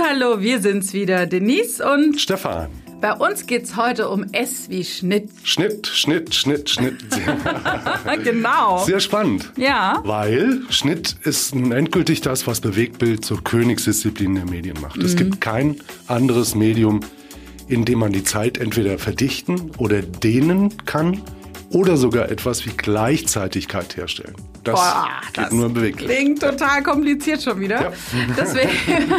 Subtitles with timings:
[0.00, 2.68] hallo, wir sind's wieder, Denise und Stefan.
[3.00, 5.30] Bei uns geht's heute um S wie Schnitt.
[5.42, 6.96] Schnitt, Schnitt, Schnitt, Schnitt.
[8.24, 8.84] genau.
[8.84, 9.50] Sehr spannend.
[9.56, 10.02] Ja.
[10.04, 14.98] Weil Schnitt ist nun endgültig das, was Bewegtbild zur Königsdisziplin der Medien macht.
[14.98, 15.04] Mhm.
[15.04, 15.76] Es gibt kein
[16.08, 17.00] anderes Medium,
[17.68, 21.22] in dem man die Zeit entweder verdichten oder dehnen kann
[21.70, 24.34] oder sogar etwas wie Gleichzeitigkeit herstellen.
[24.64, 26.08] Das Boah, das nur beweglich.
[26.08, 27.82] Klingt total kompliziert schon wieder.
[27.82, 27.92] Ja.
[28.36, 28.70] Deswegen,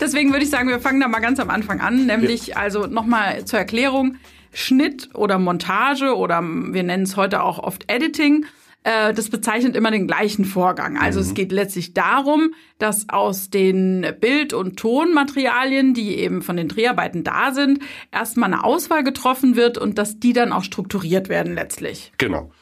[0.00, 2.56] deswegen würde ich sagen, wir fangen da mal ganz am Anfang an, nämlich ja.
[2.56, 4.16] also nochmal zur Erklärung.
[4.56, 8.46] Schnitt oder Montage oder wir nennen es heute auch oft Editing
[8.84, 10.96] äh, das bezeichnet immer den gleichen Vorgang.
[10.96, 11.26] Also mhm.
[11.26, 17.24] es geht letztlich darum, dass aus den Bild- und Tonmaterialien, die eben von den Dreharbeiten
[17.24, 17.80] da sind,
[18.12, 22.12] erstmal eine Auswahl getroffen wird und dass die dann auch strukturiert werden letztlich.
[22.18, 22.52] Genau.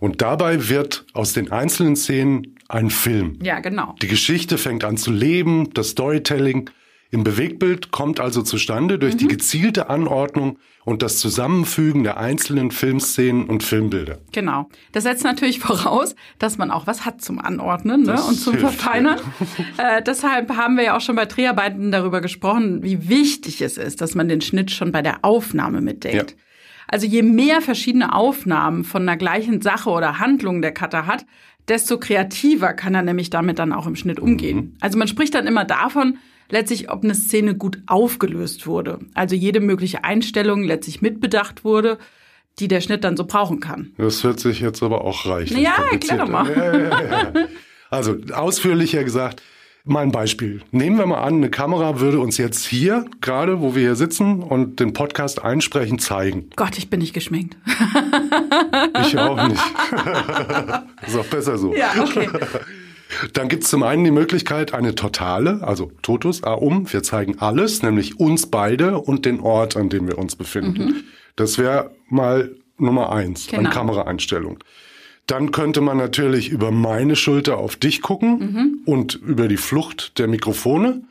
[0.00, 3.38] Und dabei wird aus den einzelnen Szenen ein Film.
[3.42, 3.94] Ja, genau.
[4.02, 6.70] Die Geschichte fängt an zu leben, das Storytelling
[7.10, 9.18] im Bewegtbild kommt also zustande durch mhm.
[9.18, 14.18] die gezielte Anordnung und das Zusammenfügen der einzelnen Filmszenen und Filmbilder.
[14.32, 14.68] Genau.
[14.92, 18.22] Das setzt natürlich voraus, dass man auch was hat zum Anordnen ne?
[18.22, 19.18] und zum hilft, Verfeinern.
[19.18, 19.24] Ja.
[19.78, 24.00] Äh, deshalb haben wir ja auch schon bei Dreharbeiten darüber gesprochen, wie wichtig es ist,
[24.00, 26.32] dass man den Schnitt schon bei der Aufnahme mitdenkt.
[26.32, 26.36] Ja.
[26.88, 31.26] Also je mehr verschiedene Aufnahmen von einer gleichen Sache oder Handlung der Cutter hat,
[31.68, 34.56] desto kreativer kann er nämlich damit dann auch im Schnitt umgehen.
[34.56, 34.72] Mhm.
[34.80, 36.18] Also man spricht dann immer davon,
[36.50, 39.00] letztlich, ob eine Szene gut aufgelöst wurde.
[39.14, 41.98] Also jede mögliche Einstellung letztlich mitbedacht wurde,
[42.58, 43.92] die der Schnitt dann so brauchen kann.
[43.98, 46.50] Das hört sich jetzt aber auch reichlich Ja, erklär doch mal.
[46.50, 47.32] Ja, ja, ja,
[47.90, 49.42] also ausführlicher gesagt,
[49.88, 50.62] mein Beispiel.
[50.70, 54.42] Nehmen wir mal an, eine Kamera würde uns jetzt hier, gerade wo wir hier sitzen
[54.42, 56.50] und den Podcast einsprechen, zeigen.
[56.56, 57.56] Gott, ich bin nicht geschminkt.
[59.02, 59.62] Ich auch nicht.
[61.06, 61.74] ist auch besser so.
[61.74, 62.28] Ja, okay.
[63.32, 67.38] Dann gibt es zum einen die Möglichkeit, eine totale, also Totus, A um, wir zeigen
[67.38, 70.84] alles, nämlich uns beide und den Ort, an dem wir uns befinden.
[70.84, 71.04] Mhm.
[71.36, 73.68] Das wäre mal Nummer eins genau.
[73.68, 74.58] an Kameraeinstellung.
[75.28, 78.78] Dann könnte man natürlich über meine Schulter auf dich gucken mhm.
[78.86, 81.02] und über die Flucht der Mikrofone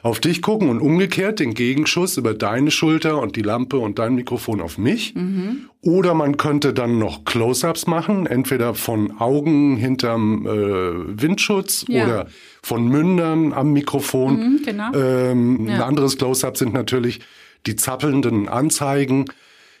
[0.00, 4.14] auf dich gucken und umgekehrt den Gegenschuss über deine Schulter und die Lampe und dein
[4.14, 5.14] Mikrofon auf mich.
[5.14, 5.68] Mhm.
[5.82, 12.04] Oder man könnte dann noch Close-ups machen, entweder von Augen hinterm äh, Windschutz ja.
[12.04, 12.26] oder
[12.62, 14.38] von Mündern am Mikrofon.
[14.38, 14.92] Mhm, genau.
[14.94, 15.74] ähm, ja.
[15.74, 17.20] Ein anderes Close-up sind natürlich
[17.66, 19.26] die zappelnden Anzeigen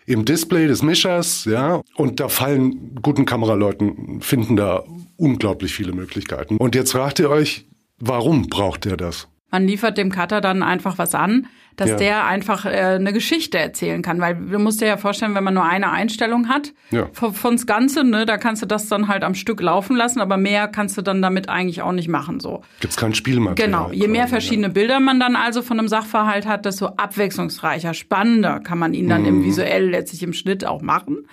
[0.08, 4.84] im Display des Mischers, ja, und da fallen guten Kameraleuten, finden da
[5.18, 6.56] unglaublich viele Möglichkeiten.
[6.56, 7.66] Und jetzt fragt ihr euch,
[7.98, 9.28] warum braucht er das?
[9.50, 11.46] Man liefert dem Cutter dann einfach was an,
[11.78, 11.96] dass ja.
[11.96, 14.20] der einfach äh, eine Geschichte erzählen kann.
[14.20, 17.08] Weil du musst dir ja vorstellen, wenn man nur eine Einstellung hat ja.
[17.12, 20.36] von, von's Ganze, ne, da kannst du das dann halt am Stück laufen lassen, aber
[20.36, 22.40] mehr kannst du dann damit eigentlich auch nicht machen.
[22.40, 22.62] So.
[22.80, 23.68] Gibt's kein Spielmaterial.
[23.68, 23.90] Genau.
[23.92, 24.72] Je mehr verschiedene ja.
[24.72, 29.22] Bilder man dann also von einem Sachverhalt hat, desto abwechslungsreicher, spannender kann man ihn dann
[29.22, 29.28] mhm.
[29.28, 31.28] im visuell letztlich im Schnitt auch machen.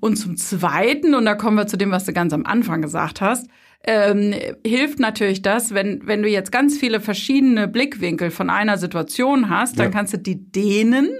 [0.00, 3.20] Und zum Zweiten, und da kommen wir zu dem, was du ganz am Anfang gesagt
[3.20, 3.48] hast,
[3.86, 4.34] ähm,
[4.66, 9.78] hilft natürlich das, wenn, wenn du jetzt ganz viele verschiedene Blickwinkel von einer Situation hast,
[9.78, 9.92] dann ja.
[9.92, 11.10] kannst du die dehnen,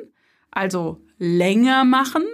[0.50, 2.25] also länger machen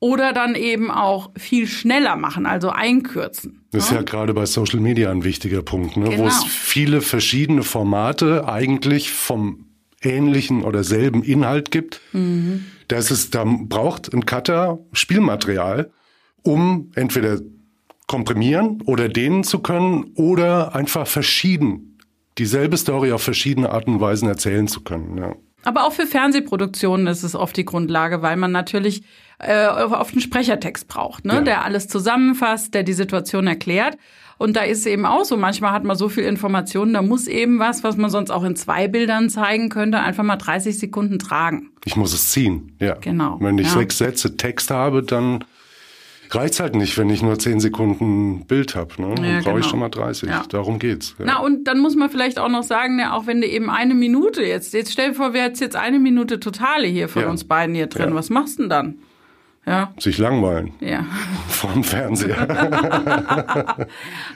[0.00, 3.66] oder dann eben auch viel schneller machen, also einkürzen.
[3.70, 6.10] Das ist ja, ja gerade bei Social Media ein wichtiger Punkt, ne?
[6.10, 6.24] Genau.
[6.24, 9.66] wo es viele verschiedene Formate eigentlich vom
[10.02, 12.00] ähnlichen oder selben Inhalt gibt.
[12.12, 12.66] Mhm.
[12.88, 15.90] Das ist, da braucht ein Cutter Spielmaterial,
[16.42, 17.40] um entweder
[18.06, 21.94] komprimieren oder dehnen zu können oder einfach verschieden
[22.38, 25.18] dieselbe Story auf verschiedene Arten und Weisen erzählen zu können.
[25.18, 25.34] Ja.
[25.64, 29.04] Aber auch für Fernsehproduktionen ist es oft die Grundlage, weil man natürlich
[29.38, 31.34] äh, oft einen Sprechertext braucht, ne?
[31.34, 31.40] Ja.
[31.40, 33.96] der alles zusammenfasst, der die Situation erklärt.
[34.36, 37.28] Und da ist es eben auch so, manchmal hat man so viel Informationen, da muss
[37.28, 41.18] eben was, was man sonst auch in zwei Bildern zeigen könnte, einfach mal 30 Sekunden
[41.20, 41.70] tragen.
[41.84, 42.94] Ich muss es ziehen, ja.
[42.94, 43.38] Genau.
[43.40, 43.74] Wenn ich ja.
[43.74, 45.44] sechs Sätze Text habe, dann
[46.34, 49.00] reicht halt nicht, wenn ich nur zehn Sekunden Bild habe.
[49.00, 49.14] Ne?
[49.14, 49.58] Dann ja, brauche genau.
[49.58, 50.28] ich schon mal 30.
[50.28, 50.44] Ja.
[50.48, 51.14] Darum geht's.
[51.18, 51.24] Ja.
[51.26, 53.94] Na, und dann muss man vielleicht auch noch sagen, ja, auch wenn du eben eine
[53.94, 57.44] Minute jetzt, jetzt stell dir vor, wir hätten jetzt eine Minute Totale hier von uns
[57.44, 58.14] beiden hier drin.
[58.14, 58.98] Was machst du denn dann?
[59.66, 59.94] Ja.
[59.98, 60.72] Sich langweilen.
[60.80, 61.06] Ja.
[61.48, 62.36] Vorm Fernseher.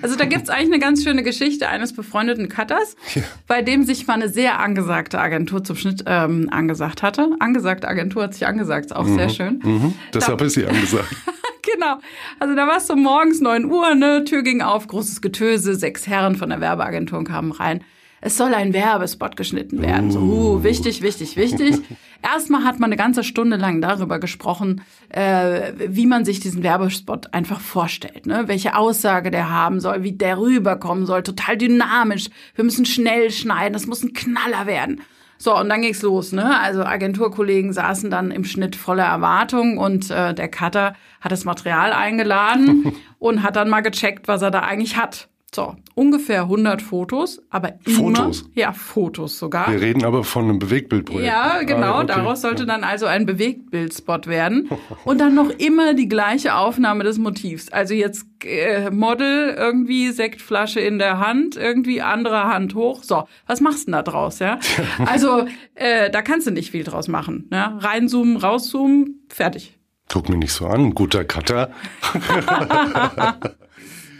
[0.02, 3.22] also da gibt's eigentlich eine ganz schöne Geschichte eines befreundeten Cutters, ja.
[3.46, 7.30] bei dem sich mal eine sehr angesagte Agentur zum Schnitt ähm, angesagt hatte.
[7.40, 9.16] Angesagte Agentur hat sich angesagt, ist auch mhm.
[9.16, 9.60] sehr schön.
[9.62, 9.94] Mhm.
[10.14, 11.14] Deshalb da, ist sie angesagt.
[11.74, 11.98] genau.
[12.38, 16.06] Also da war es so morgens 9 Uhr, ne, Tür ging auf, großes Getöse, sechs
[16.06, 17.84] Herren von der Werbeagentur kamen rein.
[18.20, 20.10] Es soll ein Werbespot geschnitten werden.
[20.10, 21.76] So, uh, wichtig, wichtig, wichtig.
[22.22, 27.32] Erstmal hat man eine ganze Stunde lang darüber gesprochen, äh, wie man sich diesen Werbespot
[27.32, 28.44] einfach vorstellt, ne?
[28.46, 32.28] welche Aussage der haben soll, wie der rüberkommen soll, total dynamisch.
[32.56, 35.00] Wir müssen schnell schneiden, das muss ein Knaller werden.
[35.40, 36.58] So, und dann ging's los, ne?
[36.58, 41.92] Also Agenturkollegen saßen dann im Schnitt voller Erwartung und äh, der Cutter hat das Material
[41.92, 45.28] eingeladen und hat dann mal gecheckt, was er da eigentlich hat.
[45.54, 48.44] So, ungefähr 100 Fotos, aber immer, Fotos?
[48.54, 49.70] Ja, Fotos sogar.
[49.72, 51.26] Wir reden aber von einem Bewegtbildprojekt.
[51.26, 51.94] Ja, genau.
[51.94, 52.06] Ah, okay.
[52.08, 54.68] Daraus sollte dann also ein Bewegtbildspot werden.
[55.06, 57.70] Und dann noch immer die gleiche Aufnahme des Motivs.
[57.70, 63.02] Also jetzt äh, Model, irgendwie Sektflasche in der Hand, irgendwie andere Hand hoch.
[63.02, 64.58] So, was machst du denn da draus, ja?
[65.06, 67.48] Also, äh, da kannst du nicht viel draus machen.
[67.50, 67.78] Ja?
[67.80, 69.78] Reinzoomen, rauszoomen, fertig.
[70.10, 71.70] Guck mich nicht so an, guter Cutter.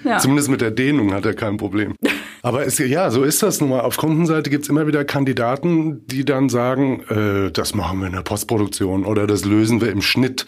[0.05, 0.19] Ja.
[0.19, 1.95] Zumindest mit der Dehnung hat er kein Problem.
[2.43, 3.81] Aber es, ja, so ist das nun mal.
[3.81, 8.23] Auf Kundenseite gibt's immer wieder Kandidaten, die dann sagen, äh, das machen wir in der
[8.23, 10.47] Postproduktion oder das lösen wir im Schnitt.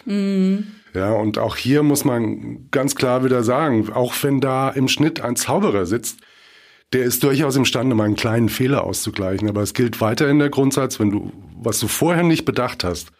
[0.93, 5.21] Ja, und auch hier muss man ganz klar wieder sagen, auch wenn da im Schnitt
[5.21, 6.19] ein Zauberer sitzt,
[6.93, 9.47] der ist durchaus imstande, mal einen kleinen Fehler auszugleichen.
[9.47, 11.31] Aber es gilt weiterhin der Grundsatz, wenn du,
[11.61, 13.11] was du vorher nicht bedacht hast,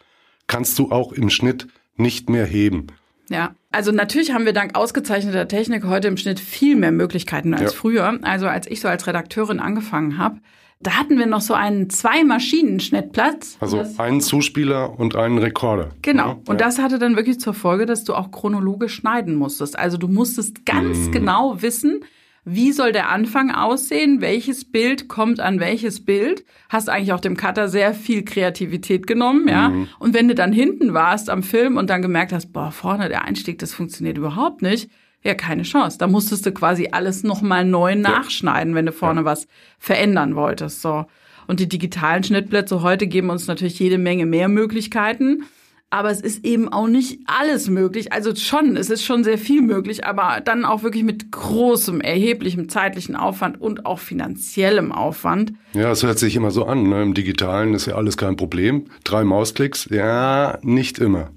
[0.46, 2.88] kannst du auch im Schnitt nicht mehr heben.
[3.32, 7.72] Ja, also natürlich haben wir dank ausgezeichneter Technik heute im Schnitt viel mehr Möglichkeiten als
[7.72, 7.78] Ja.
[7.78, 8.18] früher.
[8.22, 10.36] Also als ich so als Redakteurin angefangen habe,
[10.80, 13.56] da hatten wir noch so einen Zwei-Maschinen-Schnittplatz.
[13.60, 15.90] Also einen Zuspieler und einen Rekorder.
[16.02, 16.26] Genau.
[16.26, 16.66] Ja, Und ja.
[16.66, 19.78] das hatte dann wirklich zur Folge, dass du auch chronologisch schneiden musstest.
[19.78, 21.12] Also du musstest ganz Mhm.
[21.12, 22.00] genau wissen,
[22.44, 26.44] wie soll der Anfang aussehen, welches Bild kommt an welches Bild.
[26.68, 29.68] Hast eigentlich auch dem Cutter sehr viel Kreativität genommen, ja.
[29.68, 29.88] Mhm.
[30.00, 33.24] Und wenn du dann hinten warst am Film und dann gemerkt hast, boah, vorne der
[33.24, 34.90] Einstieg, das funktioniert überhaupt nicht,
[35.22, 35.98] ja, keine Chance.
[35.98, 39.46] Da musstest du quasi alles nochmal neu nachschneiden, wenn du vorne was
[39.78, 41.06] verändern wolltest, so.
[41.46, 45.44] Und die digitalen Schnittplätze heute geben uns natürlich jede Menge mehr Möglichkeiten.
[45.92, 48.14] Aber es ist eben auch nicht alles möglich.
[48.14, 52.70] Also schon, es ist schon sehr viel möglich, aber dann auch wirklich mit großem, erheblichem
[52.70, 55.52] zeitlichen Aufwand und auch finanziellem Aufwand.
[55.74, 56.88] Ja, es hört sich immer so an.
[56.88, 57.02] Ne?
[57.02, 58.86] Im Digitalen ist ja alles kein Problem.
[59.04, 61.28] Drei Mausklicks, ja, nicht immer.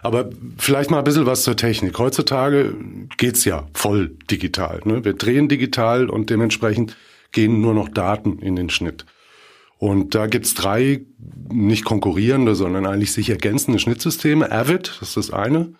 [0.00, 1.98] Aber vielleicht mal ein bisschen was zur Technik.
[1.98, 2.74] Heutzutage
[3.18, 4.80] geht's ja voll digital.
[4.84, 5.04] Ne?
[5.04, 6.96] Wir drehen digital und dementsprechend
[7.30, 9.04] gehen nur noch Daten in den Schnitt.
[9.78, 11.02] Und da gibt's drei
[11.52, 14.50] nicht konkurrierende, sondern eigentlich sich ergänzende Schnittsysteme.
[14.50, 15.72] Avid, das ist das eine.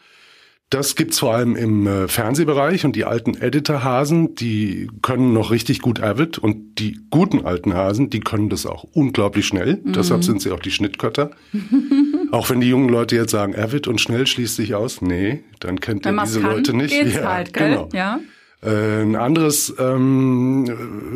[0.69, 5.81] Das gibt's vor allem im äh, Fernsehbereich und die alten Editor-Hasen, die können noch richtig
[5.81, 9.81] gut Avid und die guten alten Hasen, die können das auch unglaublich schnell.
[9.85, 11.31] Deshalb sind sie auch die Schnittkötter.
[12.33, 15.01] auch wenn die jungen Leute jetzt sagen, Avid und schnell schließt sich aus.
[15.03, 16.91] Nee, dann kennt Wenn ihr diese Leute nicht.
[16.91, 17.71] geht's Ja, halt, gell?
[17.71, 17.89] Genau.
[17.93, 18.19] Ja.
[18.63, 20.65] Äh, ein anderes ähm,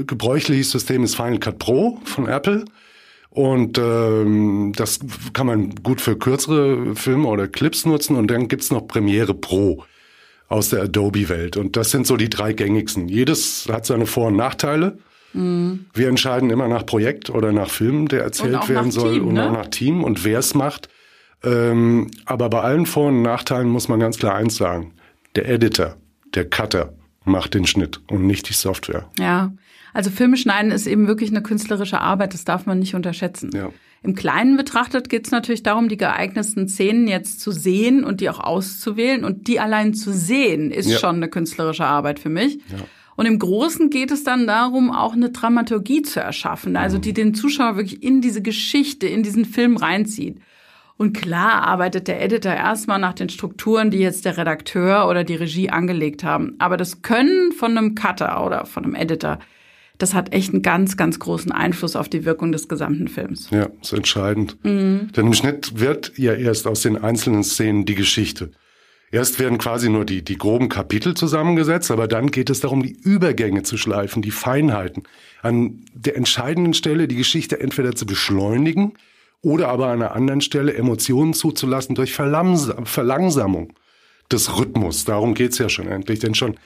[0.00, 2.64] äh, gebräuchliches System ist Final Cut Pro von Apple.
[3.30, 4.98] Und ähm, das
[5.32, 8.16] kann man gut für kürzere Filme oder Clips nutzen.
[8.16, 9.84] Und dann gibt's noch Premiere Pro
[10.48, 11.56] aus der Adobe-Welt.
[11.56, 13.08] Und das sind so die drei gängigsten.
[13.08, 14.98] Jedes hat seine Vor- und Nachteile.
[15.32, 19.46] Wir entscheiden immer nach Projekt oder nach Film, der erzählt werden soll Team, und ne?
[19.46, 20.88] auch nach Team und wer es macht.
[21.44, 24.92] Ähm, aber bei allen Vor- und Nachteilen muss man ganz klar eins sagen.
[25.36, 25.96] Der Editor,
[26.34, 29.08] der Cutter macht den Schnitt und nicht die Software.
[29.18, 29.52] Ja,
[29.92, 33.50] also Filme schneiden ist eben wirklich eine künstlerische Arbeit, das darf man nicht unterschätzen.
[33.54, 33.70] Ja.
[34.02, 38.30] Im Kleinen betrachtet geht es natürlich darum, die geeignetsten Szenen jetzt zu sehen und die
[38.30, 39.24] auch auszuwählen.
[39.24, 40.98] Und die allein zu sehen, ist Ja.
[40.98, 42.60] schon eine künstlerische Arbeit für mich.
[43.16, 47.02] Und im Großen geht es dann darum, auch eine Dramaturgie zu erschaffen, also Mhm.
[47.02, 50.38] die den Zuschauer wirklich in diese Geschichte, in diesen Film reinzieht.
[51.00, 55.34] Und klar arbeitet der Editor erstmal nach den Strukturen, die jetzt der Redakteur oder die
[55.34, 56.56] Regie angelegt haben.
[56.58, 59.38] Aber das Können von einem Cutter oder von einem Editor,
[59.96, 63.48] das hat echt einen ganz, ganz großen Einfluss auf die Wirkung des gesamten Films.
[63.48, 64.58] Ja, ist entscheidend.
[64.62, 68.50] Denn im Schnitt wird ja erst aus den einzelnen Szenen die Geschichte.
[69.10, 72.92] Erst werden quasi nur die, die groben Kapitel zusammengesetzt, aber dann geht es darum, die
[72.92, 75.04] Übergänge zu schleifen, die Feinheiten.
[75.40, 78.92] An der entscheidenden Stelle die Geschichte entweder zu beschleunigen
[79.42, 83.72] oder aber an einer anderen Stelle Emotionen zuzulassen durch Verlangsamung
[84.30, 85.04] des Rhythmus.
[85.04, 86.18] Darum geht's ja schon endlich.
[86.18, 86.56] Denn schon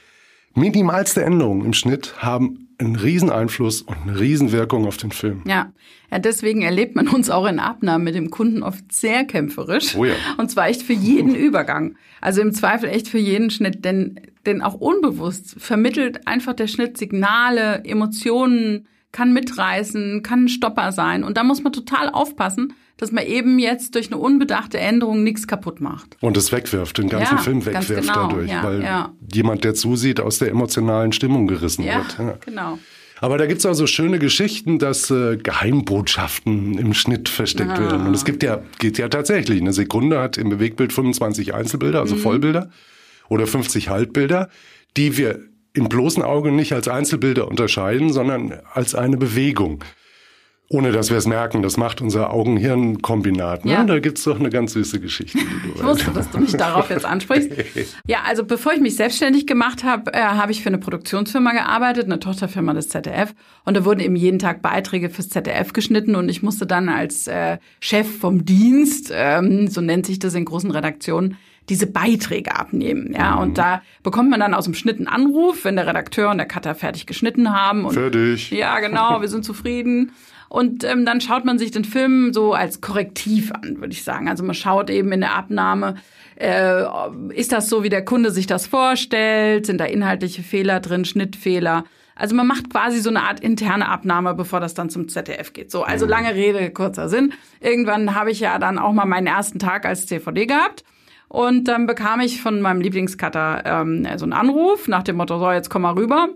[0.54, 5.42] minimalste Änderungen im Schnitt haben einen riesen Einfluss und eine Riesenwirkung auf den Film.
[5.46, 5.72] Ja.
[6.10, 9.94] ja, deswegen erlebt man uns auch in Abnahmen mit dem Kunden oft sehr kämpferisch.
[9.96, 10.14] Oh ja.
[10.38, 11.96] Und zwar echt für jeden Übergang.
[12.20, 16.98] Also im Zweifel echt für jeden Schnitt, denn, denn auch unbewusst vermittelt einfach der Schnitt
[16.98, 21.24] Signale, Emotionen, kann mitreißen, kann ein Stopper sein.
[21.24, 25.46] Und da muss man total aufpassen, dass man eben jetzt durch eine unbedachte Änderung nichts
[25.46, 26.16] kaputt macht.
[26.20, 29.12] Und es wegwirft, den ganzen Ja, Film wegwirft genau, dadurch, ja, weil ja.
[29.32, 32.18] jemand, der zusieht, aus der emotionalen Stimmung gerissen wird.
[32.18, 32.34] Ja.
[32.44, 32.78] genau.
[33.20, 37.78] Aber da gibt's auch so schöne Geschichten, dass äh, Geheimbotschaften im Schnitt versteckt Ah.
[37.80, 38.06] werden.
[38.06, 39.60] Und es gibt ja, geht ja tatsächlich.
[39.60, 42.02] Eine Sekunde hat im Bewegtbild 25 Einzelbilder, Mhm.
[42.10, 42.70] also Vollbilder,
[43.28, 44.50] oder 50 Halbbilder,
[44.96, 45.40] die wir
[45.74, 49.84] im bloßen Auge nicht als Einzelbilder unterscheiden, sondern als eine Bewegung.
[50.70, 53.66] Ohne dass wir es merken, das macht unser Augen-Hirn-Kombinat.
[53.66, 53.72] Ne?
[53.72, 53.84] Ja.
[53.84, 55.38] Da gibt's doch eine ganz süße Geschichte.
[55.38, 57.50] Die du Ich wusste, dass du mich darauf jetzt ansprichst.
[58.06, 62.04] Ja, also bevor ich mich selbstständig gemacht habe, äh, habe ich für eine Produktionsfirma gearbeitet,
[62.04, 63.34] eine Tochterfirma des ZDF.
[63.64, 67.26] Und da wurden eben jeden Tag Beiträge fürs ZDF geschnitten und ich musste dann als
[67.26, 71.36] äh, Chef vom Dienst, ähm, so nennt sich das in großen Redaktionen,
[71.68, 73.14] diese Beiträge abnehmen.
[73.14, 76.38] Ja, und da bekommt man dann aus dem Schnitt einen Anruf, wenn der Redakteur und
[76.38, 77.84] der Cutter fertig geschnitten haben.
[77.84, 78.50] Und Fertig.
[78.50, 80.12] ja, genau, wir sind zufrieden.
[80.48, 84.28] Und ähm, dann schaut man sich den Film so als Korrektiv an, würde ich sagen.
[84.28, 85.96] Also man schaut eben in der Abnahme,
[86.36, 86.84] äh,
[87.34, 89.66] ist das so, wie der Kunde sich das vorstellt?
[89.66, 91.84] Sind da inhaltliche Fehler drin, Schnittfehler?
[92.14, 95.70] Also man macht quasi so eine Art interne Abnahme, bevor das dann zum ZDF geht.
[95.70, 97.32] So, also lange Rede, kurzer Sinn.
[97.60, 100.84] Irgendwann habe ich ja dann auch mal meinen ersten Tag als CVD gehabt.
[101.34, 105.50] Und dann bekam ich von meinem Lieblingscutter ähm, so einen Anruf nach dem Motto, so,
[105.50, 106.28] jetzt komm mal rüber.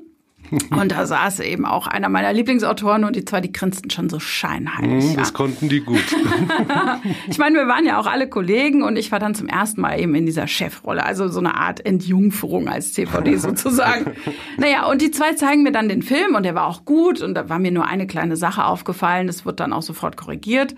[0.70, 4.18] Und da saß eben auch einer meiner Lieblingsautoren und die zwei, die grinsten schon so
[4.18, 5.04] scheinheilig.
[5.04, 5.16] Hm, ja.
[5.16, 6.00] Das konnten die gut.
[7.28, 10.00] Ich meine, wir waren ja auch alle Kollegen und ich war dann zum ersten Mal
[10.00, 14.12] eben in dieser Chefrolle, also so eine Art Entjungferung als CVD sozusagen.
[14.56, 17.34] naja, und die zwei zeigen mir dann den Film und der war auch gut und
[17.34, 20.74] da war mir nur eine kleine Sache aufgefallen, das wird dann auch sofort korrigiert.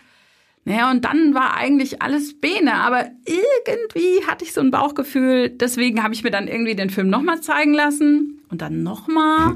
[0.65, 6.03] Naja, und dann war eigentlich alles Bene, aber irgendwie hatte ich so ein Bauchgefühl, deswegen
[6.03, 9.55] habe ich mir dann irgendwie den Film nochmal zeigen lassen und dann nochmal.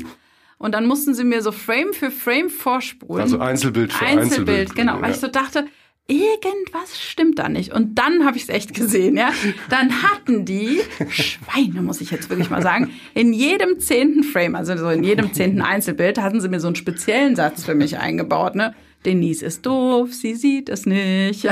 [0.59, 3.21] Und dann mussten sie mir so Frame für Frame vorspulen.
[3.23, 4.75] Also Einzelbild für Einzelbild, Einzelbild.
[4.77, 4.95] genau.
[5.03, 5.15] Weil Ja.
[5.15, 5.67] ich so dachte,
[6.07, 7.73] irgendwas stimmt da nicht.
[7.73, 9.31] Und dann habe ich es echt gesehen, ja.
[9.69, 10.81] Dann hatten die
[11.11, 15.33] Schweine, muss ich jetzt wirklich mal sagen, in jedem zehnten Frame, also so in jedem
[15.35, 18.75] zehnten Einzelbild, hatten sie mir so einen speziellen Satz für mich eingebaut, ne?
[19.07, 21.47] Denise ist doof, sie sieht es nicht.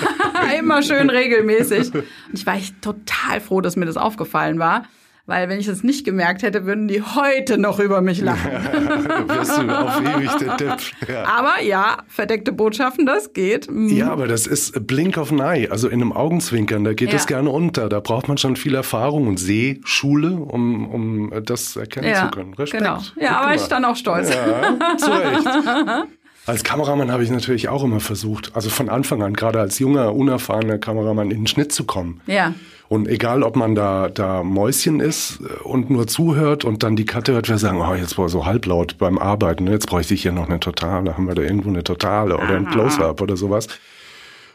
[0.58, 1.94] Immer schön regelmäßig.
[1.94, 4.84] Und ich war echt total froh, dass mir das aufgefallen war.
[5.26, 8.50] Weil wenn ich das nicht gemerkt hätte, würden die heute noch über mich lachen.
[8.50, 10.80] Da wirst du auf ewig der Depp.
[11.08, 11.24] Ja.
[11.24, 13.70] Aber ja, verdeckte Botschaften, das geht.
[13.70, 13.90] Mhm.
[13.90, 17.16] Ja, aber das ist Blink of an Eye, also in einem Augenzwinkern, da geht Ja.
[17.16, 17.88] es gerne unter.
[17.88, 22.54] Da braucht man schon viel Erfahrung und Sehschule, um, um das erkennen Ja, zu können.
[22.54, 22.82] Respekt.
[22.82, 22.96] genau.
[22.96, 23.72] Gut Ja, aber ich gemacht.
[23.72, 24.30] dann auch stolz.
[24.34, 25.46] Ja, zu Recht.
[26.46, 30.14] Als Kameramann habe ich natürlich auch immer versucht, also von Anfang an, gerade als junger,
[30.14, 32.20] unerfahrener Kameramann, in den Schnitt zu kommen.
[32.26, 32.54] Ja.
[32.88, 37.04] Und egal, ob man da, da Mäuschen ist äh, und nur zuhört und dann die
[37.04, 39.72] Karte hört, wir sagen, oh, jetzt war so halblaut beim Arbeiten, ne?
[39.72, 42.66] jetzt bräuchte ich hier noch eine Totale, haben wir da irgendwo eine Totale oder ein
[42.66, 43.68] Close-Up oder sowas.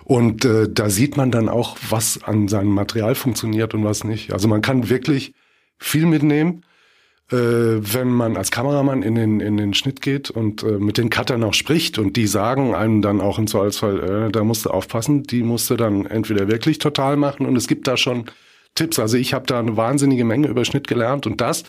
[0.03, 4.33] Und äh, da sieht man dann auch, was an seinem Material funktioniert und was nicht.
[4.33, 5.33] Also man kann wirklich
[5.79, 6.63] viel mitnehmen,
[7.31, 11.09] äh, wenn man als Kameramann in den, in den Schnitt geht und äh, mit den
[11.09, 14.69] Cuttern auch spricht und die sagen einem dann auch im Zweifelsfall, äh, da musst du
[14.69, 18.25] aufpassen, die musst du dann entweder wirklich total machen und es gibt da schon
[18.75, 18.99] Tipps.
[18.99, 21.63] Also ich habe da eine wahnsinnige Menge über Schnitt gelernt und das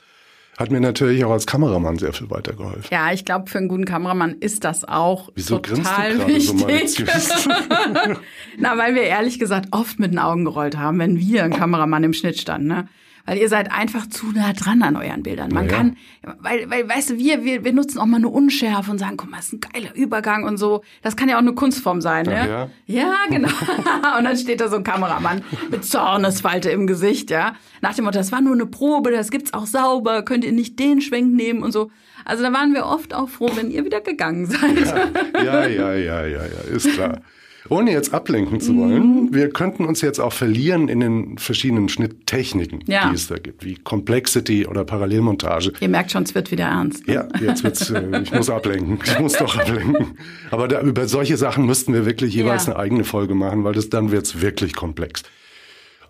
[0.59, 2.89] hat mir natürlich auch als Kameramann sehr viel weitergeholfen.
[2.91, 6.55] Ja, ich glaube, für einen guten Kameramann ist das auch Wieso grinst du total so,
[6.55, 7.11] meine wichtig.
[7.11, 7.49] Süße?
[8.59, 12.05] Na, weil wir ehrlich gesagt oft mit den Augen gerollt haben, wenn wir ein Kameramann
[12.05, 12.89] im Schnitt standen, ne?
[13.27, 15.51] Weil ihr seid einfach zu nah dran an euren Bildern.
[15.53, 15.77] Man ja.
[15.77, 15.97] kann,
[16.41, 19.31] weil, weil, weißt du, wir, wir, wir nutzen auch mal eine Unschärfe und sagen, guck
[19.31, 20.83] mal, das ist ein geiler Übergang und so.
[21.03, 22.49] Das kann ja auch eine Kunstform sein, ne?
[22.49, 22.71] Ja?
[22.87, 23.49] Ja, genau.
[24.19, 27.55] und dann steht da so ein Kameramann mit Zornesfalte im Gesicht, ja.
[27.81, 30.79] Nach dem Motto, das war nur eine Probe, das gibt's auch sauber, könnt ihr nicht
[30.79, 31.91] den Schwenk nehmen und so.
[32.25, 34.95] Also da waren wir oft auch froh, wenn ihr wieder gegangen seid.
[35.35, 37.21] Ja, ja, ja, ja, ja, ist klar.
[37.69, 42.81] Ohne jetzt ablenken zu wollen, wir könnten uns jetzt auch verlieren in den verschiedenen Schnitttechniken,
[42.87, 43.09] Ja.
[43.11, 45.73] die es da gibt, wie Complexity oder Parallelmontage.
[45.81, 47.07] ihr merkt schon, es wird wieder ernst.
[47.07, 47.15] Ne?
[47.15, 48.99] Ja, jetzt wird's, äh, ich muss ablenken.
[49.05, 50.17] Ich muss doch ablenken.
[50.51, 52.73] Aber da, über solche Sachen müssten wir wirklich jeweils Ja.
[52.75, 55.23] eine eigene Folge machen, weil das dann wird's wirklich komplex.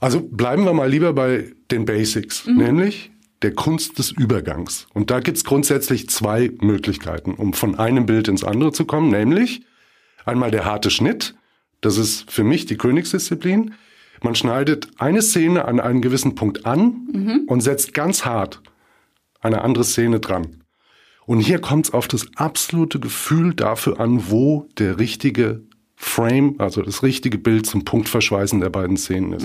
[0.00, 3.10] Also bleiben wir mal lieber bei den Basics, nämlich
[3.42, 4.86] der Kunst des Übergangs.
[4.94, 9.62] Und da gibt's grundsätzlich zwei Möglichkeiten, um von einem Bild ins andere zu kommen, nämlich
[10.25, 11.34] einmal der harte Schnitt.
[11.86, 13.74] Das ist für mich die Königsdisziplin.
[14.20, 18.60] Man schneidet eine Szene an einem gewissen Punkt an und setzt ganz hart
[19.40, 20.64] eine andere Szene dran.
[21.26, 25.62] Und hier kommt es auf das absolute Gefühl dafür an, wo der richtige
[25.94, 29.44] Frame, also das richtige Bild zum Punktverschweißen der beiden Szenen ist.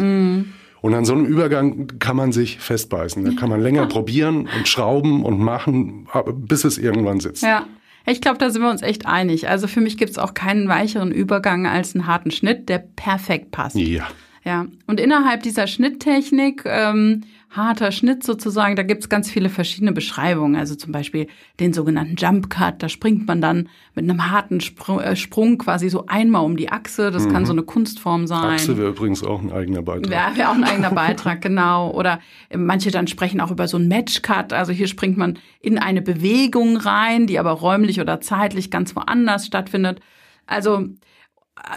[0.81, 3.23] Und an so einem Übergang kann man sich festbeißen.
[3.23, 7.43] Da kann man länger probieren und schrauben und machen, bis es irgendwann sitzt.
[7.43, 7.67] Ja.
[8.05, 9.47] Ich glaube, da sind wir uns echt einig.
[9.47, 13.75] Also für mich gibt's auch keinen weicheren Übergang als einen harten Schnitt, der perfekt passt.
[13.75, 14.07] Ja.
[14.43, 20.55] Ja, und innerhalb dieser Schnitttechnik ähm, harter Schnitt sozusagen, da gibt's ganz viele verschiedene Beschreibungen.
[20.55, 21.27] Also zum Beispiel
[21.59, 25.89] den sogenannten Jump Cut, da springt man dann mit einem harten Sprung, äh, Sprung quasi
[25.89, 27.11] so einmal um die Achse.
[27.11, 27.33] Das mhm.
[27.33, 28.53] kann so eine Kunstform sein.
[28.53, 30.11] Achse wäre übrigens auch ein eigener Beitrag.
[30.11, 31.91] Ja, wäre auch ein eigener Beitrag, genau.
[31.91, 32.19] Oder
[32.55, 34.53] manche dann sprechen auch über so einen Match Cut.
[34.53, 39.45] Also hier springt man in eine Bewegung rein, die aber räumlich oder zeitlich ganz woanders
[39.45, 39.99] stattfindet.
[40.47, 40.87] Also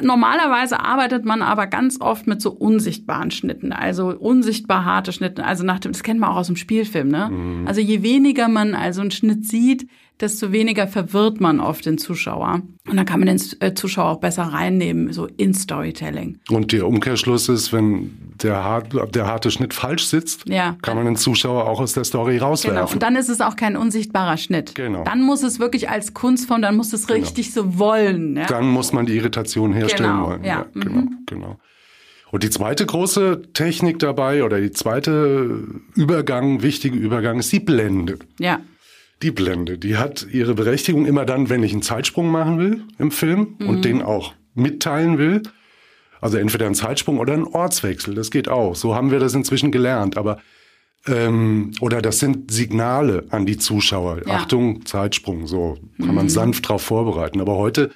[0.03, 5.45] Normalerweise arbeitet man aber ganz oft mit so unsichtbaren Schnitten, also unsichtbar harte Schnitte.
[5.45, 7.29] Also nach dem, das kennt man auch aus dem Spielfilm, ne?
[7.31, 7.67] Mhm.
[7.67, 9.89] Also je weniger man also einen Schnitt sieht,
[10.21, 12.63] desto weniger verwirrt man oft den Zuschauer.
[12.89, 16.39] Und dann kann man den äh, Zuschauer auch besser reinnehmen, so in Storytelling.
[16.51, 20.77] Und der Umkehrschluss ist, wenn der, hart, der harte Schnitt falsch sitzt, ja.
[20.83, 22.77] kann man den Zuschauer auch aus der Story rauswerfen.
[22.77, 24.75] Genau, und dann ist es auch kein unsichtbarer Schnitt.
[24.75, 25.05] Genau.
[25.05, 27.21] Dann muss es wirklich als Kunstform, dann muss es genau.
[27.21, 27.67] richtig genau.
[27.73, 28.37] so wollen.
[28.37, 28.47] Ja?
[28.47, 30.27] Dann muss man die Irritation herstellen genau.
[30.29, 30.45] wollen.
[30.45, 31.19] Ja, ja genau, mhm.
[31.27, 31.59] genau.
[32.31, 35.63] Und die zweite große Technik dabei oder die zweite
[35.95, 38.19] Übergang, wichtige Übergang ist die Blende.
[38.41, 38.61] Ja.
[39.23, 43.11] Die Blende, die hat ihre Berechtigung immer dann, wenn ich einen Zeitsprung machen will im
[43.11, 43.69] Film mhm.
[43.69, 45.43] und den auch mitteilen will.
[46.21, 48.75] Also entweder einen Zeitsprung oder einen Ortswechsel, das geht auch.
[48.75, 50.17] So haben wir das inzwischen gelernt.
[50.17, 50.39] Aber
[51.07, 54.27] ähm, oder das sind Signale an die Zuschauer.
[54.27, 54.37] Ja.
[54.37, 56.15] Achtung, Zeitsprung, so kann mhm.
[56.15, 57.41] man sanft drauf vorbereiten.
[57.41, 57.91] Aber heute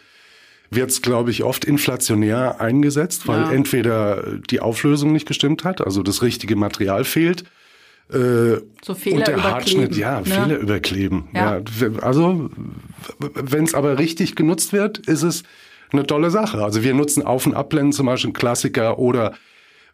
[0.70, 3.52] wird es, glaube ich, oft inflationär eingesetzt, weil ja.
[3.52, 7.44] entweder die Auflösung nicht gestimmt hat, also das richtige Material fehlt.
[8.12, 10.24] Äh, so Fehler und der überkleben, Hartschnitt, ja, ne?
[10.24, 11.28] Fehler überkleben.
[11.34, 11.58] Ja.
[11.58, 12.48] ja also
[13.18, 15.42] wenn es aber richtig genutzt wird, ist es
[15.92, 16.62] eine tolle Sache.
[16.62, 19.34] Also wir nutzen Auf- und Abblenden zum Beispiel, ein Klassiker, oder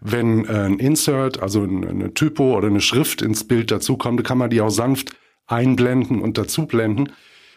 [0.00, 4.50] wenn äh, ein Insert, also eine Typo oder eine Schrift ins Bild dazukommt, kann man
[4.50, 5.16] die auch sanft
[5.46, 7.12] einblenden und dazublenden.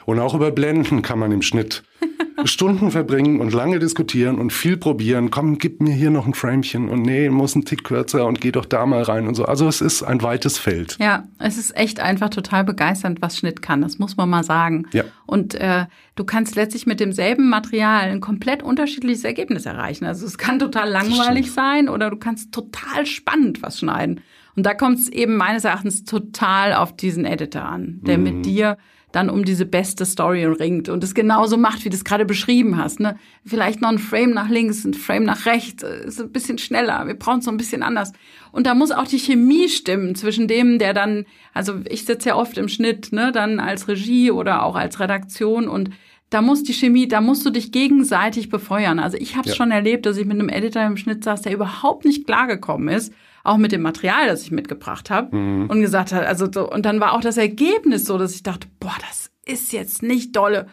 [0.08, 1.84] Und auch über Blenden kann man im Schnitt
[2.46, 5.32] Stunden verbringen und lange diskutieren und viel probieren.
[5.32, 8.54] Komm, gib mir hier noch ein Framchen und nee, muss ein Tick kürzer und geh
[8.54, 9.44] doch da mal rein und so.
[9.44, 10.96] Also es ist ein weites Feld.
[11.02, 13.82] Ja, es ist echt einfach total begeisternd, was Schnitt kann.
[13.82, 14.86] Das muss man mal sagen.
[14.94, 15.04] Ja.
[15.26, 20.06] Und äh, du kannst letztlich mit demselben Material ein komplett unterschiedliches Ergebnis erreichen.
[20.06, 24.22] Also es kann total langweilig sein oder du kannst total spannend was schneiden.
[24.56, 28.24] Und da kommt es eben meines Erachtens total auf diesen Editor an, der mhm.
[28.24, 28.78] mit dir
[29.12, 32.78] dann um diese beste Story ringt und es genauso macht, wie du es gerade beschrieben
[32.78, 33.00] hast.
[33.00, 33.18] Ne?
[33.46, 37.08] Vielleicht noch ein Frame nach links, ein Frame nach rechts, äh, ist ein bisschen schneller,
[37.08, 38.12] wir brauchen es so ein bisschen anders.
[38.52, 42.36] Und da muss auch die Chemie stimmen zwischen dem, der dann, also ich sitze ja
[42.36, 45.92] oft im Schnitt, ne, dann als Regie oder auch als Redaktion und
[46.30, 49.00] da muss die Chemie, da musst du dich gegenseitig befeuern.
[49.00, 49.56] Also ich habe es ja.
[49.56, 53.14] schon erlebt, dass ich mit einem Editor im Schnitt saß, der überhaupt nicht klargekommen ist
[53.48, 55.70] auch mit dem Material, das ich mitgebracht habe mhm.
[55.70, 58.68] und gesagt hat, also so, und dann war auch das Ergebnis so, dass ich dachte,
[58.80, 60.68] boah, das ist jetzt nicht dolle.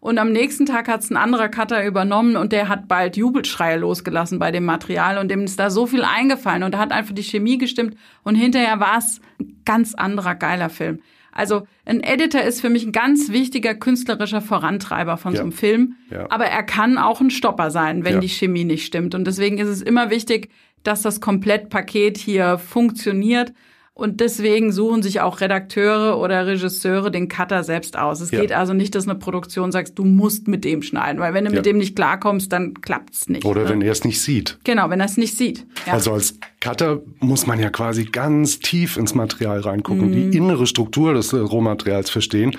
[0.00, 3.76] Und am nächsten Tag hat es ein anderer Cutter übernommen und der hat bald Jubelschreie
[3.76, 7.14] losgelassen bei dem Material und dem ist da so viel eingefallen und da hat einfach
[7.14, 11.00] die Chemie gestimmt und hinterher war es ein ganz anderer geiler Film.
[11.32, 15.38] Also ein Editor ist für mich ein ganz wichtiger künstlerischer Vorantreiber von ja.
[15.38, 16.26] so einem Film, ja.
[16.30, 18.20] aber er kann auch ein Stopper sein, wenn ja.
[18.20, 19.14] die Chemie nicht stimmt.
[19.14, 20.50] Und deswegen ist es immer wichtig,
[20.82, 23.52] dass das Komplettpaket hier funktioniert.
[23.92, 28.20] Und deswegen suchen sich auch Redakteure oder Regisseure den Cutter selbst aus.
[28.20, 28.40] Es ja.
[28.40, 31.50] geht also nicht, dass eine Produktion sagt, du musst mit dem schneiden, weil wenn du
[31.50, 31.56] ja.
[31.56, 33.44] mit dem nicht klarkommst, dann klappt's nicht.
[33.44, 33.68] Oder ne?
[33.68, 34.58] wenn er es nicht sieht.
[34.64, 35.66] Genau, wenn er es nicht sieht.
[35.86, 35.94] Ja.
[35.94, 40.30] Also als Cutter muss man ja quasi ganz tief ins Material reingucken, mhm.
[40.30, 42.56] die innere Struktur des Rohmaterials verstehen.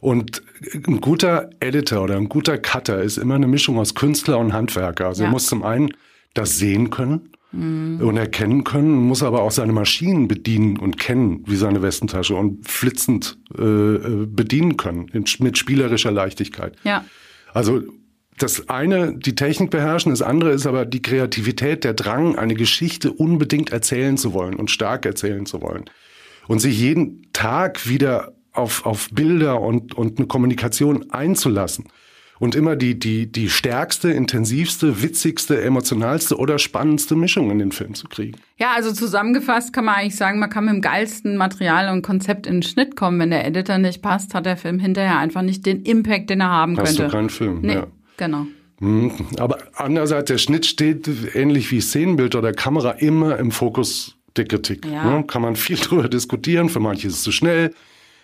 [0.00, 0.42] Und
[0.74, 5.06] ein guter Editor oder ein guter Cutter ist immer eine Mischung aus Künstler und Handwerker.
[5.06, 5.92] Also er muss zum einen
[6.34, 8.00] das sehen können mhm.
[8.00, 12.68] und erkennen können, muss aber auch seine Maschinen bedienen und kennen wie seine Westentasche und
[12.68, 16.76] flitzend äh, äh bedienen können mit spielerischer Leichtigkeit.
[16.84, 17.04] Ja.
[17.52, 17.82] Also
[18.38, 23.12] das eine, die Technik beherrschen, das andere ist aber die Kreativität, der Drang, eine Geschichte
[23.12, 25.84] unbedingt erzählen zu wollen und stark erzählen zu wollen.
[26.48, 31.84] Und sich jeden Tag wieder auf, auf Bilder und, und eine Kommunikation einzulassen
[32.42, 37.94] und immer die, die, die stärkste, intensivste, witzigste, emotionalste oder spannendste Mischung in den Film
[37.94, 38.36] zu kriegen.
[38.56, 42.48] Ja, also zusammengefasst kann man eigentlich sagen, man kann mit dem geilsten Material und Konzept
[42.48, 43.20] in den Schnitt kommen.
[43.20, 46.48] Wenn der Editor nicht passt, hat der Film hinterher einfach nicht den Impact, den er
[46.48, 47.04] haben Hast könnte.
[47.04, 47.86] Hast du keinen Film, nee, ja.
[48.16, 48.48] genau.
[48.80, 54.46] Hm, aber andererseits, der Schnitt steht ähnlich wie Szenenbild oder Kamera immer im Fokus der
[54.46, 54.84] Kritik.
[54.84, 55.04] Ja.
[55.04, 55.24] Ne?
[55.28, 56.70] Kann man viel drüber diskutieren.
[56.70, 57.72] Für manche ist es zu schnell,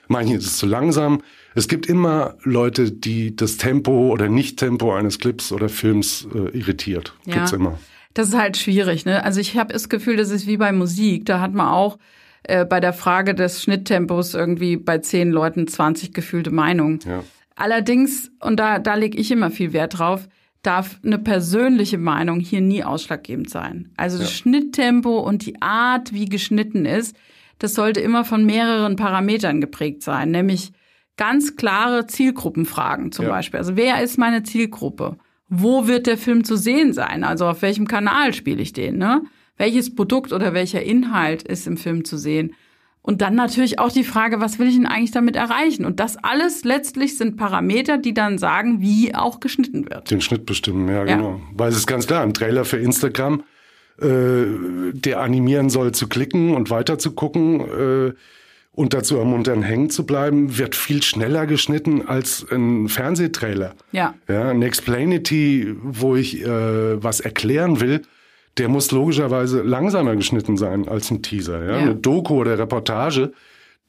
[0.08, 1.22] manche ist es zu langsam.
[1.54, 7.14] Es gibt immer Leute, die das Tempo oder Nicht-Tempo eines Clips oder Films äh, irritiert.
[7.24, 7.34] Ja.
[7.34, 7.78] Gibt's immer.
[8.14, 9.04] Das ist halt schwierig.
[9.04, 9.22] Ne?
[9.24, 11.24] Also ich habe das Gefühl, das ist wie bei Musik.
[11.26, 11.98] Da hat man auch
[12.44, 17.00] äh, bei der Frage des Schnitttempos irgendwie bei zehn Leuten 20 gefühlte Meinungen.
[17.06, 17.22] Ja.
[17.56, 20.28] Allerdings, und da, da lege ich immer viel Wert drauf,
[20.62, 23.90] darf eine persönliche Meinung hier nie ausschlaggebend sein.
[23.96, 24.24] Also ja.
[24.24, 27.16] das Schnitttempo und die Art, wie geschnitten ist,
[27.58, 30.72] das sollte immer von mehreren Parametern geprägt sein, nämlich
[31.18, 33.30] ganz klare Zielgruppenfragen zum ja.
[33.32, 33.58] Beispiel.
[33.58, 35.16] Also wer ist meine Zielgruppe?
[35.50, 37.24] Wo wird der Film zu sehen sein?
[37.24, 38.96] Also auf welchem Kanal spiele ich den?
[38.96, 39.22] Ne?
[39.58, 42.54] Welches Produkt oder welcher Inhalt ist im Film zu sehen?
[43.02, 45.86] Und dann natürlich auch die Frage, was will ich denn eigentlich damit erreichen?
[45.86, 50.10] Und das alles letztlich sind Parameter, die dann sagen, wie auch geschnitten wird.
[50.10, 51.16] Den Schnitt bestimmen, ja, ja.
[51.16, 51.40] genau.
[51.54, 53.44] Weil es ist ganz klar, ein Trailer für Instagram,
[54.00, 54.44] äh,
[54.92, 58.12] der animieren soll zu klicken und weiter zu gucken äh,
[58.78, 63.74] und dazu am Muntern hängen zu bleiben, wird viel schneller geschnitten als ein Fernsehtrailer.
[63.90, 64.14] Ja.
[64.28, 68.02] Ja, ein Explainity, wo ich äh, was erklären will,
[68.56, 71.64] der muss logischerweise langsamer geschnitten sein als ein Teaser.
[71.64, 71.72] Ja?
[71.72, 71.76] ja.
[71.78, 73.32] Eine Doku oder Reportage,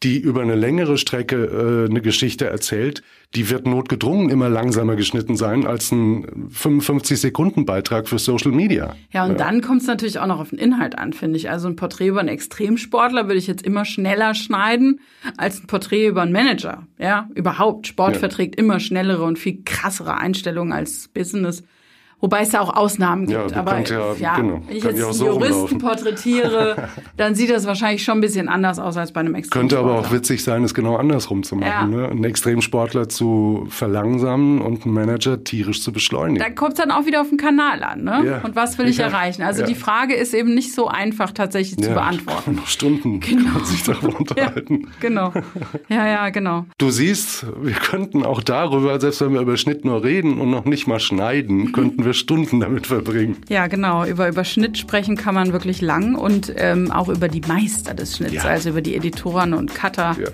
[0.04, 3.04] die über eine längere Strecke äh, eine Geschichte erzählt,
[3.36, 8.96] die wird notgedrungen immer langsamer geschnitten sein als ein 55 Sekunden Beitrag für Social Media.
[9.12, 9.38] Ja, und ja.
[9.38, 11.50] dann kommt es natürlich auch noch auf den Inhalt an, finde ich.
[11.50, 15.02] Also ein Porträt über einen Extremsportler würde ich jetzt immer schneller schneiden
[15.38, 16.88] als ein Porträt über einen Manager.
[16.98, 17.88] Ja, überhaupt.
[17.88, 18.20] Sport ja.
[18.20, 21.64] verträgt immer schnellere und viel krassere Einstellungen als Business.
[22.22, 23.52] Wobei es da auch Ausnahmen gibt.
[23.52, 24.62] Ja, aber ja, ja genau.
[24.68, 25.78] wenn ich jetzt einen so Juristen rumlaufen.
[25.80, 29.78] porträtiere, dann sieht das wahrscheinlich schon ein bisschen anders aus als bei einem Extremsportler.
[29.78, 31.70] Könnte aber auch witzig sein, es genau andersrum zu machen.
[31.70, 31.86] Ja.
[31.86, 32.10] Ne?
[32.10, 36.40] Einen Extremsportler zu verlangsamen und einen Manager tierisch zu beschleunigen.
[36.40, 38.04] Da kommt es dann auch wieder auf den Kanal an.
[38.04, 38.24] Ne?
[38.26, 38.42] Ja.
[38.44, 39.42] Und was will ich erreichen?
[39.42, 42.56] Also die Frage ist eben nicht so einfach tatsächlich zu beantworten.
[42.56, 43.44] Noch Stunden genau.
[43.44, 44.90] kann man sich darüber unterhalten.
[45.00, 45.32] genau.
[45.88, 46.66] Ja, ja, genau.
[46.78, 50.66] Du siehst, wir könnten auch darüber, selbst wenn wir über Schnitt nur reden und noch
[50.66, 53.38] nicht mal schneiden, könnten wir wir Stunden damit verbringen.
[53.50, 54.04] Ja, genau.
[54.04, 58.18] Über, über Schnitt sprechen kann man wirklich lang und ähm, auch über die Meister des
[58.18, 58.44] Schnitts, ja.
[58.46, 60.18] also über die Editoren und Cutter.
[60.20, 60.30] Ja.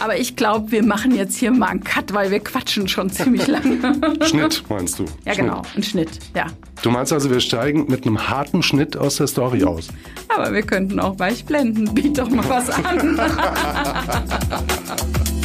[0.00, 3.46] Aber ich glaube, wir machen jetzt hier mal einen Cut, weil wir quatschen schon ziemlich
[3.46, 3.78] lange.
[4.26, 5.04] Schnitt meinst du?
[5.24, 5.46] Ja, Schnitt.
[5.46, 6.46] genau, ein Schnitt, ja.
[6.82, 9.88] Du meinst also, wir steigen mit einem harten Schnitt aus der Story aus?
[10.28, 11.94] Aber wir könnten auch weich blenden.
[11.94, 13.18] Biet doch mal was an.